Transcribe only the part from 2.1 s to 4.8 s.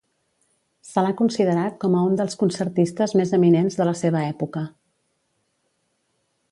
un dels concertistes més eminents de la seva època.